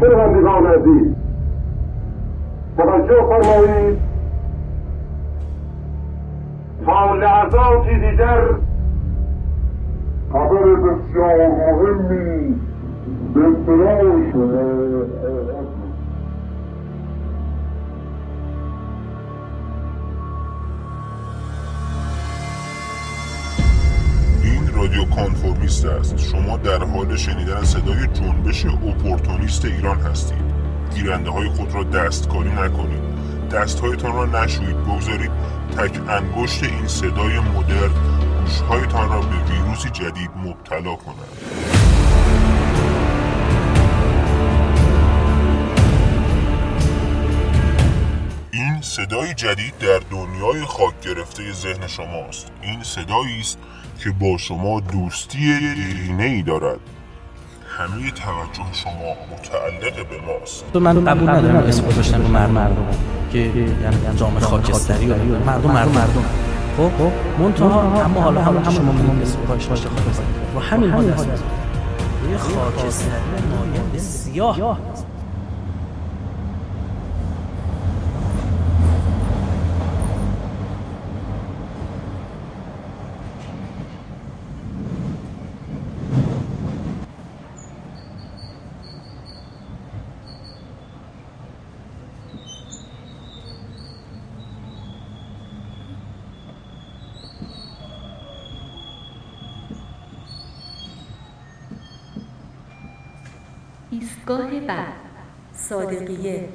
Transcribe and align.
شنوندگان 0.00 0.66
عزیز 0.66 1.14
توجه 2.76 3.22
فرمایید 3.28 3.98
تا 6.86 7.14
لحظاتی 7.14 7.94
دیگر 7.94 8.40
خبر 10.32 10.74
بسیار 10.74 11.48
مهمی 11.48 12.60
به 13.34 13.40
اطلاع 13.40 14.30
شما 14.32 14.79
رادیو 24.80 25.04
کانفورمیست 25.04 25.84
است. 25.84 26.18
شما 26.18 26.56
در 26.56 26.84
حال 26.84 27.16
شنیدن 27.16 27.64
صدای 27.64 28.06
جنبش 28.06 28.66
اپورتونیست 28.66 29.64
ایران 29.64 30.00
هستید. 30.00 30.44
گیرنده 30.94 31.30
های 31.30 31.48
خود 31.48 31.74
را 31.74 31.84
دستکاری 31.84 32.50
نکنید. 32.50 33.02
دستهایتان 33.50 34.12
را 34.14 34.44
نشویید 34.44 34.76
بگذارید 34.76 35.30
تک 35.76 36.00
انگشت 36.08 36.62
این 36.62 36.86
صدای 36.86 37.40
مدرن 37.40 37.90
گوشهایتان 38.40 39.08
را 39.08 39.20
به 39.20 39.52
ویروسی 39.52 39.90
جدید 39.90 40.30
مبتلا 40.44 40.94
کند 40.94 41.79
صدای 49.04 49.34
جدید 49.34 49.78
در 49.78 50.00
دنیای 50.10 50.64
خاک 50.64 51.00
گرفته 51.02 51.52
ذهن 51.52 51.86
شماست. 51.86 52.46
این 52.62 52.82
صدایی 52.82 53.40
است 53.40 53.58
که 54.04 54.10
با 54.10 54.36
شما 54.38 54.80
دوستی 54.80 55.58
دیرینه 55.74 56.24
ای 56.24 56.42
دارد. 56.42 56.80
همه 57.78 58.10
توجه 58.10 58.72
شما 58.72 59.14
متعلق 59.32 60.08
به 60.08 60.20
ماست. 60.26 60.72
تو 60.72 60.80
من 60.80 61.04
قبول 61.04 61.30
ندارم 61.30 61.56
اسم 61.56 61.86
گذاشتن 61.86 62.22
رو 62.22 62.28
مردم 62.28 62.52
مردم. 62.52 62.86
که 63.32 63.38
یعنی 63.38 64.16
جامعه 64.16 64.40
خاکستری 64.40 65.10
و 65.10 65.14
مردم 65.16 65.70
مردم 65.70 65.92
مردم. 65.92 66.24
خب 66.76 66.90
خب. 66.98 67.42
منتها 67.42 68.04
اما 68.04 68.20
حالا 68.20 68.40
همون 68.40 68.62
که 68.62 68.70
شما 68.70 68.92
میگید 68.92 69.22
اسم 69.22 69.38
باشه 69.48 69.88
خاکستری. 69.88 70.26
و 70.56 70.60
همین 70.60 70.90
حال 70.90 71.10
است. 71.10 71.26
یه 72.30 72.38
خاکستری. 72.38 73.10
مایه 73.90 73.98
سیاه 73.98 74.78
ایستگاه 103.90 104.60
بعد 104.60 104.92
صادقیه 105.52 106.48